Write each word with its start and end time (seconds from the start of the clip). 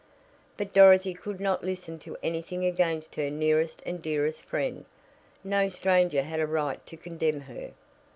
But 0.57 0.73
Dorothy 0.73 1.13
could 1.13 1.39
not 1.39 1.63
listen 1.63 1.99
to 1.99 2.17
anything 2.23 2.65
against 2.65 3.13
her 3.13 3.29
nearest 3.29 3.83
and 3.85 4.01
dearest 4.01 4.41
friend. 4.41 4.85
No 5.43 5.69
stranger 5.69 6.23
had 6.23 6.39
a 6.39 6.47
right 6.47 6.83
to 6.87 6.97
condemn 6.97 7.41
her. 7.41 7.69